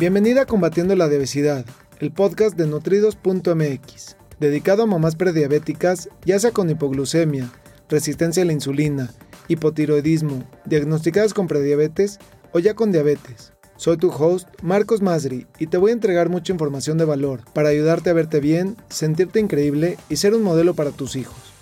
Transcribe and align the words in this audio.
Bienvenida 0.00 0.40
a 0.40 0.46
Combatiendo 0.46 0.96
la 0.96 1.04
Obesidad, 1.04 1.66
el 1.98 2.10
podcast 2.10 2.56
de 2.56 2.66
nutridos.mx, 2.66 4.16
dedicado 4.38 4.82
a 4.82 4.86
mamás 4.86 5.14
prediabéticas, 5.14 6.08
ya 6.24 6.38
sea 6.38 6.52
con 6.52 6.70
hipoglucemia, 6.70 7.52
resistencia 7.90 8.42
a 8.42 8.46
la 8.46 8.54
insulina, 8.54 9.10
hipotiroidismo, 9.48 10.48
diagnosticadas 10.64 11.34
con 11.34 11.48
prediabetes 11.48 12.18
o 12.52 12.60
ya 12.60 12.72
con 12.72 12.92
diabetes. 12.92 13.52
Soy 13.76 13.98
tu 13.98 14.08
host, 14.08 14.48
Marcos 14.62 15.02
Masri, 15.02 15.46
y 15.58 15.66
te 15.66 15.76
voy 15.76 15.90
a 15.90 15.92
entregar 15.92 16.30
mucha 16.30 16.54
información 16.54 16.96
de 16.96 17.04
valor 17.04 17.42
para 17.52 17.68
ayudarte 17.68 18.08
a 18.08 18.14
verte 18.14 18.40
bien, 18.40 18.78
sentirte 18.88 19.38
increíble 19.38 19.98
y 20.08 20.16
ser 20.16 20.34
un 20.34 20.42
modelo 20.42 20.72
para 20.72 20.92
tus 20.92 21.14
hijos. 21.14 21.52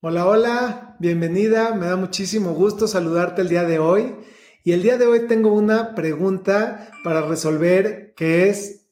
Hola, 0.00 0.26
hola, 0.26 0.96
bienvenida, 0.98 1.74
me 1.74 1.88
da 1.88 1.96
muchísimo 1.96 2.54
gusto 2.54 2.88
saludarte 2.88 3.42
el 3.42 3.50
día 3.50 3.64
de 3.64 3.78
hoy. 3.78 4.14
Y 4.62 4.72
el 4.72 4.82
día 4.82 4.98
de 4.98 5.06
hoy 5.06 5.26
tengo 5.26 5.54
una 5.54 5.94
pregunta 5.94 6.90
para 7.02 7.22
resolver 7.22 8.12
que 8.14 8.50
es 8.50 8.84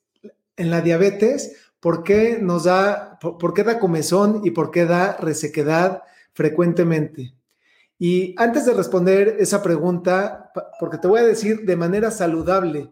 en 0.57 0.71
la 0.71 0.81
diabetes, 0.81 1.57
¿por 1.79 2.05
qué 2.05 2.39
nos 2.41 2.65
da, 2.65 3.19
por, 3.21 3.53
qué 3.53 3.65
da 3.65 3.79
comezón 3.79 4.41
y 4.45 4.53
por 4.53 4.71
qué 4.71 4.87
da 4.87 5.19
resequedad 5.19 6.05
frecuentemente? 6.33 7.35
Y 7.99 8.35
antes 8.39 8.65
de 8.65 8.73
responder 8.73 9.37
esa 9.41 9.63
pregunta, 9.63 10.51
porque 10.81 10.97
te 10.97 11.09
voy 11.09 11.21
a 11.21 11.27
decir 11.27 11.67
de 11.67 11.77
manera 11.77 12.11
saludable 12.11 12.91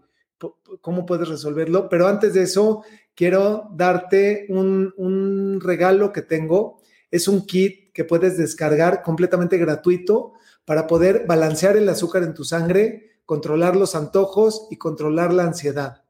cómo 0.82 1.06
puedes 1.06 1.28
resolverlo, 1.28 1.88
pero 1.88 2.06
antes 2.06 2.34
de 2.34 2.42
eso 2.42 2.84
quiero 3.14 3.70
darte 3.72 4.44
un, 4.50 4.92
un 4.98 5.60
regalo 5.62 6.12
que 6.12 6.22
tengo. 6.22 6.82
Es 7.10 7.26
un 7.26 7.46
kit 7.46 7.92
que 7.94 8.04
puedes 8.04 8.36
descargar 8.36 9.02
completamente 9.02 9.56
gratuito 9.56 10.34
para 10.66 10.86
poder 10.86 11.24
balancear 11.26 11.78
el 11.78 11.88
azúcar 11.88 12.24
en 12.24 12.34
tu 12.34 12.44
sangre, 12.44 13.20
controlar 13.24 13.74
los 13.76 13.94
antojos 13.94 14.66
y 14.70 14.76
controlar 14.76 15.32
la 15.32 15.44
ansiedad. 15.44 16.02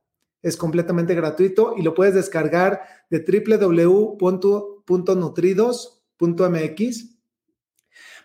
Es 0.43 0.57
completamente 0.57 1.15
gratuito 1.15 1.75
y 1.77 1.83
lo 1.83 1.95
puedes 1.95 2.15
descargar 2.15 2.81
de 3.11 3.21
www.nutridos.mx. 4.19 7.05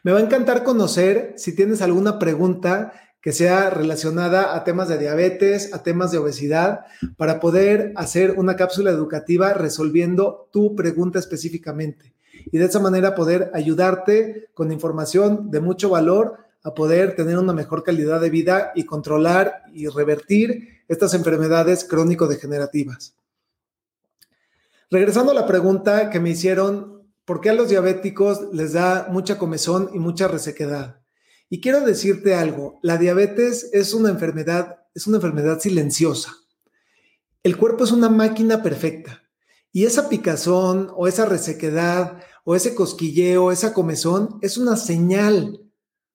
Me 0.04 0.12
va 0.12 0.18
a 0.18 0.24
encantar 0.24 0.64
conocer 0.64 1.36
si 1.38 1.56
tienes 1.56 1.84
alguna 1.84 2.18
pregunta 2.18 2.94
que 3.22 3.34
sea 3.34 3.70
relacionada 3.70 4.56
a 4.56 4.64
temas 4.64 4.88
de 4.88 4.98
diabetes, 4.98 5.72
a 5.74 5.84
temas 5.84 6.12
de 6.12 6.18
obesidad, 6.18 6.86
para 7.18 7.40
poder 7.40 7.94
hacer 7.96 8.32
una 8.32 8.56
cápsula 8.56 8.90
educativa 8.90 9.54
resolviendo 9.54 10.50
tu 10.52 10.76
pregunta 10.76 11.20
específicamente 11.20 12.16
y 12.52 12.58
de 12.58 12.66
esa 12.66 12.80
manera 12.80 13.16
poder 13.16 13.52
ayudarte 13.54 14.50
con 14.54 14.72
información 14.72 15.52
de 15.52 15.60
mucho 15.60 15.90
valor 15.90 16.38
a 16.64 16.74
poder 16.74 17.16
tener 17.16 17.38
una 17.38 17.54
mejor 17.54 17.84
calidad 17.84 18.22
de 18.22 18.30
vida 18.30 18.72
y 18.76 18.86
controlar 18.86 19.64
y 19.74 19.88
revertir 19.88 20.84
estas 20.88 21.14
enfermedades 21.14 21.84
crónico-degenerativas. 21.86 23.16
Regresando 24.90 25.32
a 25.32 25.36
la 25.36 25.48
pregunta 25.48 26.10
que 26.10 26.20
me 26.20 26.30
hicieron, 26.30 27.08
¿por 27.26 27.42
qué 27.42 27.50
a 27.50 27.54
los 27.54 27.70
diabéticos 27.70 28.54
les 28.54 28.74
da 28.74 29.08
mucha 29.10 29.38
comezón 29.38 29.90
y 29.94 30.00
mucha 30.00 30.28
resequedad? 30.28 31.02
Y 31.50 31.62
quiero 31.62 31.82
decirte 31.82 32.36
algo, 32.36 32.80
la 32.82 32.98
diabetes 32.98 33.70
es 33.74 33.94
una 33.94 34.10
enfermedad, 34.10 34.82
es 34.94 35.08
una 35.08 35.18
enfermedad 35.18 35.60
silenciosa. 35.60 36.36
El 37.44 37.58
cuerpo 37.58 37.86
es 37.86 37.92
una 37.92 38.10
máquina 38.10 38.62
perfecta 38.62 39.24
y 39.72 39.86
esa 39.86 40.10
picazón 40.10 40.92
o 40.96 41.08
esa 41.08 41.26
resequedad 41.26 42.20
o 42.44 42.56
ese 42.56 42.76
cosquilleo, 42.76 43.52
esa 43.52 43.74
comezón, 43.74 44.40
es 44.42 44.58
una 44.58 44.76
señal 44.76 45.62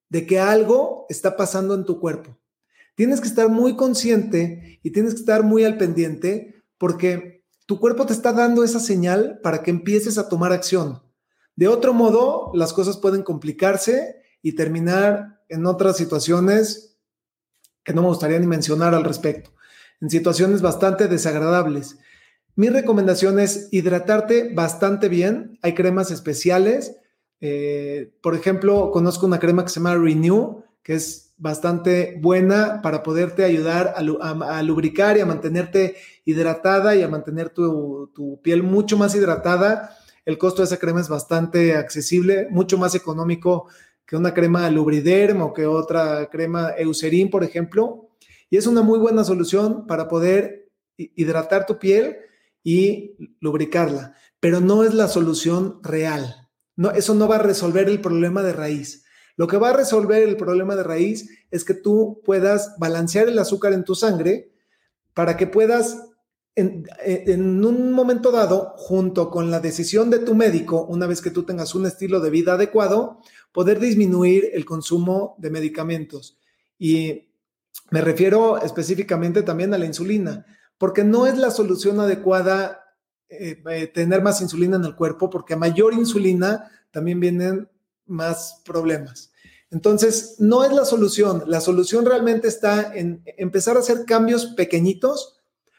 de 0.08 0.26
que 0.26 0.38
algo 0.38 1.06
está 1.08 1.36
pasando 1.36 1.74
en 1.74 1.84
tu 1.84 2.00
cuerpo. 2.00 2.38
Tienes 2.94 3.20
que 3.20 3.28
estar 3.28 3.48
muy 3.48 3.76
consciente 3.76 4.80
y 4.82 4.90
tienes 4.90 5.14
que 5.14 5.20
estar 5.20 5.42
muy 5.42 5.64
al 5.64 5.76
pendiente 5.76 6.64
porque 6.78 7.44
tu 7.66 7.80
cuerpo 7.80 8.06
te 8.06 8.12
está 8.12 8.32
dando 8.32 8.64
esa 8.64 8.80
señal 8.80 9.40
para 9.42 9.62
que 9.62 9.70
empieces 9.70 10.18
a 10.18 10.28
tomar 10.28 10.52
acción. 10.52 11.02
De 11.56 11.68
otro 11.68 11.92
modo, 11.92 12.50
las 12.54 12.72
cosas 12.72 12.96
pueden 12.96 13.22
complicarse 13.22 14.22
y 14.42 14.52
terminar 14.52 15.42
en 15.48 15.66
otras 15.66 15.96
situaciones 15.96 16.98
que 17.82 17.92
no 17.92 18.02
me 18.02 18.08
gustaría 18.08 18.38
ni 18.38 18.46
mencionar 18.46 18.94
al 18.94 19.04
respecto, 19.04 19.52
en 20.00 20.10
situaciones 20.10 20.60
bastante 20.60 21.08
desagradables. 21.08 21.98
Mi 22.56 22.70
recomendación 22.70 23.38
es 23.38 23.68
hidratarte 23.70 24.54
bastante 24.54 25.10
bien. 25.10 25.58
Hay 25.60 25.74
cremas 25.74 26.10
especiales. 26.10 26.96
Eh, 27.42 28.14
por 28.22 28.34
ejemplo, 28.34 28.90
conozco 28.90 29.26
una 29.26 29.38
crema 29.38 29.62
que 29.62 29.68
se 29.68 29.78
llama 29.78 29.94
Renew, 29.94 30.64
que 30.82 30.94
es 30.94 31.34
bastante 31.36 32.16
buena 32.18 32.80
para 32.80 33.02
poderte 33.02 33.44
ayudar 33.44 33.92
a, 33.94 34.62
lubricar 34.62 35.18
y 35.18 35.20
a 35.20 35.26
mantenerte 35.26 35.96
hidratada 36.24 36.96
y 36.96 37.02
a 37.02 37.08
mantener 37.08 37.50
tu, 37.50 38.10
tu, 38.14 38.40
piel 38.40 38.62
mucho 38.62 38.96
más 38.96 39.14
hidratada. 39.14 39.94
El 40.24 40.38
costo 40.38 40.62
de 40.62 40.66
esa 40.66 40.78
crema 40.78 41.02
es 41.02 41.10
bastante 41.10 41.76
accesible, 41.76 42.48
mucho 42.50 42.78
más 42.78 42.94
económico 42.94 43.68
que 44.06 44.16
una 44.16 44.32
crema 44.32 44.70
Lubriderm 44.70 45.42
o 45.42 45.52
que 45.52 45.66
otra 45.66 46.30
crema 46.30 46.70
Eucerin, 46.78 47.28
por 47.28 47.44
ejemplo. 47.44 48.08
Y 48.48 48.56
es 48.56 48.66
una 48.66 48.80
muy 48.80 48.98
buena 48.98 49.24
solución 49.24 49.86
para 49.86 50.08
poder 50.08 50.70
hidratar 50.96 51.66
tu 51.66 51.78
piel 51.78 52.16
y 52.66 53.14
lubricarla, 53.38 54.16
pero 54.40 54.60
no 54.60 54.82
es 54.82 54.92
la 54.92 55.06
solución 55.06 55.78
real. 55.84 56.48
No, 56.74 56.90
eso 56.90 57.14
no 57.14 57.28
va 57.28 57.36
a 57.36 57.42
resolver 57.42 57.88
el 57.88 58.00
problema 58.00 58.42
de 58.42 58.52
raíz. 58.52 59.04
Lo 59.36 59.46
que 59.46 59.56
va 59.56 59.68
a 59.68 59.72
resolver 59.72 60.24
el 60.24 60.36
problema 60.36 60.74
de 60.74 60.82
raíz 60.82 61.30
es 61.52 61.62
que 61.62 61.74
tú 61.74 62.20
puedas 62.24 62.74
balancear 62.76 63.28
el 63.28 63.38
azúcar 63.38 63.72
en 63.72 63.84
tu 63.84 63.94
sangre 63.94 64.50
para 65.14 65.36
que 65.36 65.46
puedas 65.46 66.08
en, 66.56 66.88
en, 67.04 67.64
un 67.64 67.92
momento 67.92 68.32
dado, 68.32 68.74
junto 68.78 69.30
con 69.30 69.48
la 69.48 69.60
decisión 69.60 70.10
de 70.10 70.18
tu 70.18 70.34
médico, 70.34 70.86
una 70.86 71.06
vez 71.06 71.22
que 71.22 71.30
tú 71.30 71.44
tengas 71.44 71.72
un 71.76 71.86
estilo 71.86 72.18
de 72.18 72.30
vida 72.30 72.54
adecuado, 72.54 73.20
poder 73.52 73.78
disminuir 73.78 74.50
el 74.54 74.64
consumo 74.64 75.36
de 75.38 75.50
medicamentos. 75.50 76.36
Y 76.80 77.28
me 77.92 78.00
refiero 78.00 78.60
específicamente 78.60 79.44
también 79.44 79.72
a 79.72 79.78
la 79.78 79.86
insulina 79.86 80.44
porque 80.78 81.04
no 81.04 81.26
es 81.26 81.38
la 81.38 81.50
solución 81.50 82.00
adecuada 82.00 82.84
eh, 83.28 83.62
eh, 83.70 83.86
tener 83.88 84.22
más 84.22 84.40
insulina 84.40 84.76
en 84.76 84.84
el 84.84 84.94
cuerpo, 84.94 85.30
porque 85.30 85.54
a 85.54 85.58
mayor 85.58 85.94
insulina 85.94 86.70
también 86.90 87.18
vienen 87.20 87.68
más 88.06 88.62
problemas. 88.64 89.32
Entonces, 89.70 90.36
no 90.38 90.64
es 90.64 90.72
la 90.72 90.84
solución. 90.84 91.42
La 91.46 91.60
solución 91.60 92.06
realmente 92.06 92.46
está 92.46 92.94
en 92.94 93.22
empezar 93.36 93.76
a 93.76 93.80
hacer 93.80 94.04
cambios 94.04 94.46
pequeñitos 94.46 95.36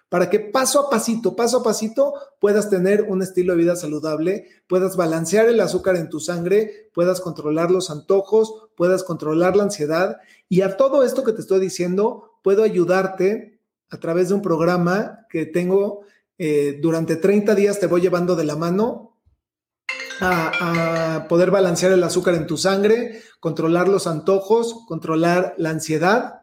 para 0.09 0.29
que 0.29 0.39
paso 0.39 0.79
a 0.79 0.89
pasito, 0.89 1.35
paso 1.35 1.57
a 1.57 1.63
pasito, 1.63 2.13
puedas 2.39 2.69
tener 2.69 3.03
un 3.03 3.21
estilo 3.21 3.53
de 3.53 3.59
vida 3.59 3.75
saludable, 3.75 4.47
puedas 4.67 4.95
balancear 4.95 5.47
el 5.47 5.59
azúcar 5.59 5.97
en 5.97 6.09
tu 6.09 6.19
sangre, 6.19 6.89
puedas 6.93 7.19
controlar 7.19 7.71
los 7.71 7.89
antojos, 7.89 8.69
puedas 8.75 9.03
controlar 9.03 9.55
la 9.55 9.63
ansiedad. 9.63 10.17
Y 10.47 10.61
a 10.61 10.77
todo 10.77 11.03
esto 11.03 11.23
que 11.23 11.33
te 11.33 11.41
estoy 11.41 11.59
diciendo, 11.59 12.39
puedo 12.41 12.63
ayudarte 12.63 13.56
a 13.89 13.97
través 13.97 14.29
de 14.29 14.35
un 14.35 14.41
programa 14.41 15.25
que 15.29 15.45
tengo 15.45 16.05
eh, 16.37 16.79
durante 16.81 17.15
30 17.15 17.55
días, 17.55 17.79
te 17.79 17.87
voy 17.87 18.01
llevando 18.01 18.35
de 18.35 18.45
la 18.45 18.55
mano 18.55 19.17
a, 20.21 21.25
poder 21.29 21.51
balancear 21.51 21.91
el 21.91 22.03
azúcar 22.03 22.33
en 22.35 22.47
tu 22.47 22.57
sangre, 22.57 23.21
controlar 23.39 23.87
los 23.87 24.07
antojos, 24.07 24.75
controlar 24.87 25.53
la 25.57 25.69
ansiedad 25.71 26.41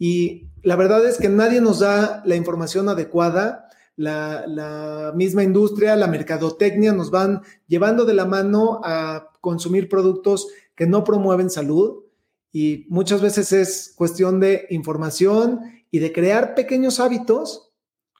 y 0.00 0.48
la 0.62 0.76
verdad 0.76 1.06
es 1.06 1.18
que 1.18 1.28
nadie 1.28 1.60
nos 1.60 1.80
da 1.80 2.22
la 2.24 2.34
información 2.34 2.88
adecuada. 2.88 3.68
La, 3.96 5.12
misma 5.14 5.42
industria, 5.42 5.94
la 5.94 6.06
mercadotecnia 6.06 6.94
nos 6.94 7.10
van 7.10 7.42
llevando 7.66 8.06
de 8.06 8.14
la 8.14 8.24
mano 8.24 8.80
a 8.82 9.30
consumir 9.42 9.90
productos 9.90 10.48
que 10.74 10.86
no 10.86 11.04
promueven 11.04 11.50
salud 11.50 12.04
y 12.50 12.86
muchas 12.88 13.20
veces 13.20 13.52
es 13.52 13.92
cuestión 13.94 14.40
de 14.40 14.66
información 14.70 15.60
y 15.90 15.98
de 15.98 16.12
crear 16.12 16.54
pequeños 16.54 16.98
hábitos, 16.98 17.70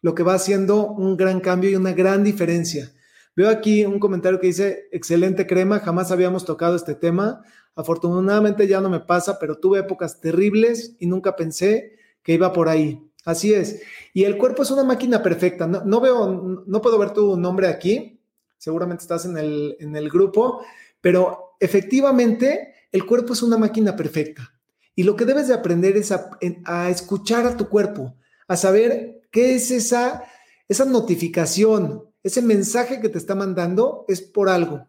lo 0.03 0.15
que 0.15 0.23
va 0.23 0.35
haciendo 0.35 0.87
un 0.87 1.17
gran 1.17 1.41
cambio 1.41 1.71
y 1.71 1.77
una 1.77 1.95
gran 1.95 2.23
diferencia. 2.25 2.93
Veo 3.37 3.49
aquí 3.49 3.85
un 3.85 3.99
comentario 3.99 4.41
que 4.41 4.49
dice, 4.49 4.89
excelente 4.93 5.47
crema, 5.47 5.79
jamás 5.79 6.11
habíamos 6.11 6.45
tocado 6.45 6.77
este 6.77 6.95
tema. 6.95 7.43
Afortunadamente 7.75 8.67
ya 8.67 8.81
no 8.81 8.91
me 8.91 9.01
pasa, 9.01 9.39
pero 9.39 9.59
tuve 9.59 9.81
épocas 9.81 10.21
terribles 10.21 10.97
y 10.99 11.07
nunca 11.07 11.37
pensé 11.37 11.97
que 12.23 12.35
iba 12.35 12.53
por 12.53 12.69
ahí. 12.69 13.07
Así 13.25 13.55
es. 13.55 13.83
Y 14.13 14.25
el 14.25 14.39
cuerpo 14.39 14.63
es 14.63 14.71
una 14.71 14.85
máquina 14.85 15.23
perfecta. 15.23 15.67
No, 15.67 16.01
veo, 16.01 16.65
no 16.67 16.81
puedo 16.81 16.99
ver 16.99 17.13
tu 17.13 17.37
nombre 17.37 17.69
aquí. 17.69 18.21
Seguramente 18.59 19.03
estás 19.03 19.25
en 19.25 19.39
el, 19.39 19.77
en 19.81 19.97
el 19.97 20.11
grupo, 20.11 20.63
pero 21.01 21.55
efectivamente 21.61 22.75
el 22.93 23.07
cuerpo 23.07 23.33
es 23.33 23.43
una 23.43 23.57
máquina 23.57 23.97
perfecta. 23.97 24.53
Y 24.95 25.05
lo 25.05 25.17
que 25.17 25.25
debes 25.25 25.49
de 25.49 25.55
aprender 25.55 25.97
es 25.97 26.13
a, 26.13 26.31
a 26.65 26.91
escuchar 26.91 27.47
a 27.47 27.57
tu 27.57 27.69
cuerpo, 27.69 28.17
a 28.49 28.57
saber 28.57 29.23
qué 29.31 29.55
es 29.55 29.71
esa, 29.71 30.25
esa 30.69 30.85
notificación, 30.85 32.10
ese 32.23 32.43
mensaje 32.43 33.01
que 33.01 33.09
te 33.09 33.19
está 33.19 33.35
mandando 33.35 34.05
es 34.09 34.21
por 34.21 34.49
algo. 34.49 34.87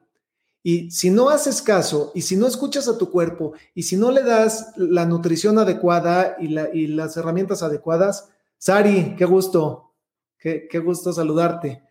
Y 0.63 0.92
si 0.92 1.10
no 1.10 1.30
haces 1.30 1.62
caso 1.62 2.12
y 2.13 2.22
si 2.22 2.36
no 2.36 2.45
escuchas 2.45 2.88
a 2.88 2.98
tu 2.98 3.10
cuerpo 3.10 3.54
y 3.74 3.83
si 3.83 3.98
no 3.98 4.12
le 4.12 4.22
das 4.22 4.74
la 4.75 5.06
nutrición 5.06 5.57
adecuada 5.57 6.38
y, 6.39 6.48
las 6.88 7.18
herramientas 7.18 7.63
adecuadas, 7.63 8.30
Sari, 8.57 9.16
qué 9.18 9.25
gusto, 9.25 9.94
qué, 10.38 10.68
qué 10.69 10.80
gusto 10.80 11.12
saludarte. 11.13 11.83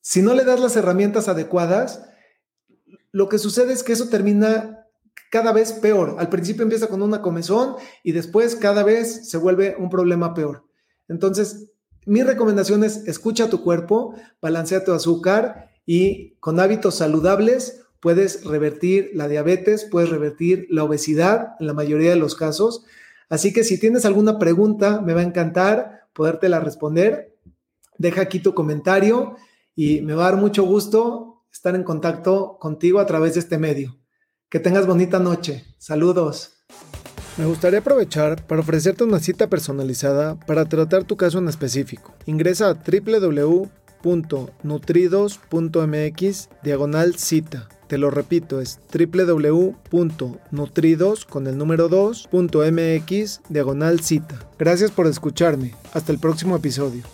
Si 0.00 0.22
no 0.22 0.34
le 0.34 0.44
das 0.44 0.60
las 0.60 0.76
herramientas 0.76 1.26
adecuadas, 1.26 2.08
lo 3.10 3.28
que 3.28 3.38
sucede 3.38 3.72
es 3.72 3.82
que 3.82 3.94
eso 3.94 4.08
termina 4.08 4.86
cada 5.30 5.52
vez 5.52 5.72
peor. 5.72 6.16
Al 6.18 6.28
principio 6.28 6.62
empieza 6.62 6.86
con 6.86 7.02
una 7.02 7.22
comezón 7.22 7.76
y 8.04 8.12
después 8.12 8.54
cada 8.54 8.84
vez 8.84 9.28
se 9.28 9.38
vuelve 9.38 9.74
un 9.76 9.90
problema 9.90 10.34
peor. 10.34 10.64
Entonces, 11.08 11.72
mi 12.06 12.22
recomendación 12.22 12.84
es 12.84 13.06
escucha 13.06 13.50
tu 13.50 13.62
cuerpo, 13.62 14.14
balancea 14.40 14.84
tu 14.84 14.92
azúcar 14.92 15.70
y 15.84 16.36
con 16.36 16.58
hábitos 16.60 16.94
saludables 16.94 17.82
puedes 18.00 18.44
revertir 18.44 19.10
la 19.14 19.28
diabetes, 19.28 19.84
puedes 19.84 20.10
revertir 20.10 20.66
la 20.70 20.84
obesidad 20.84 21.56
en 21.60 21.66
la 21.66 21.74
mayoría 21.74 22.10
de 22.10 22.16
los 22.16 22.34
casos. 22.34 22.84
Así 23.28 23.52
que 23.52 23.64
si 23.64 23.78
tienes 23.78 24.04
alguna 24.04 24.38
pregunta, 24.38 25.00
me 25.00 25.12
va 25.12 25.20
a 25.20 25.24
encantar 25.24 25.96
podértela 26.16 26.58
responder. 26.58 27.36
Deja 27.98 28.22
aquí 28.22 28.40
tu 28.40 28.54
comentario 28.54 29.36
y 29.74 30.00
me 30.00 30.14
va 30.14 30.26
a 30.26 30.30
dar 30.32 30.40
mucho 30.40 30.64
gusto 30.64 31.44
estar 31.52 31.74
en 31.74 31.84
contacto 31.84 32.58
contigo 32.58 32.98
a 32.98 33.06
través 33.06 33.34
de 33.34 33.40
este 33.40 33.58
medio. 33.58 33.98
Que 34.48 34.58
tengas 34.58 34.86
bonita 34.86 35.18
noche. 35.18 35.64
Saludos. 35.78 36.55
Me 37.36 37.44
gustaría 37.44 37.80
aprovechar 37.80 38.44
para 38.46 38.62
ofrecerte 38.62 39.04
una 39.04 39.20
cita 39.20 39.48
personalizada 39.48 40.36
para 40.46 40.64
tratar 40.64 41.04
tu 41.04 41.16
caso 41.16 41.38
en 41.38 41.48
específico. 41.48 42.14
Ingresa 42.26 42.70
a 42.70 42.74
www 42.74 43.70
www.nutridos.mx 44.06 46.48
diagonal 46.62 47.16
cita. 47.16 47.68
Te 47.88 47.98
lo 47.98 48.10
repito, 48.10 48.60
es 48.60 48.78
www.nutridos 48.92 51.24
con 51.24 51.46
el 51.46 51.56
número 51.56 51.88
2.mx 51.88 53.42
diagonal 53.48 54.00
cita. 54.00 54.40
Gracias 54.58 54.90
por 54.90 55.06
escucharme. 55.06 55.72
Hasta 55.92 56.10
el 56.12 56.18
próximo 56.18 56.56
episodio. 56.56 57.04